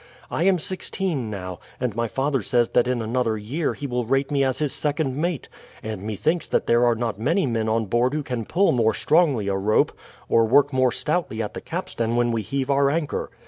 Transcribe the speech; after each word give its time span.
I 0.31 0.45
am 0.45 0.57
sixteen 0.57 1.29
now, 1.29 1.59
and 1.79 1.95
my 1.95 2.07
father 2.07 2.41
says 2.41 2.69
that 2.69 2.87
in 2.87 3.03
another 3.03 3.37
year 3.37 3.75
he 3.75 3.85
will 3.85 4.03
rate 4.03 4.31
me 4.31 4.43
as 4.43 4.57
his 4.57 4.73
second 4.73 5.15
mate, 5.15 5.47
and 5.83 6.01
methinks 6.01 6.47
that 6.47 6.65
there 6.65 6.87
are 6.87 6.95
not 6.95 7.19
many 7.19 7.45
men 7.45 7.69
on 7.69 7.85
board 7.85 8.15
who 8.15 8.23
can 8.23 8.45
pull 8.45 8.71
more 8.71 8.95
strongly 8.95 9.47
a 9.47 9.55
rope, 9.55 9.91
or 10.27 10.45
work 10.45 10.73
more 10.73 10.91
stoutly 10.91 11.39
at 11.39 11.53
the 11.53 11.61
capstan 11.61 12.15
when 12.15 12.31
we 12.31 12.41
heave 12.41 12.71
our 12.71 12.89
anchor. 12.89 13.29